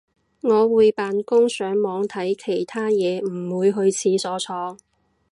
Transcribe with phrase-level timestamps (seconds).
[0.41, 4.75] 我會扮工上網睇其他嘢唔會去廁所坐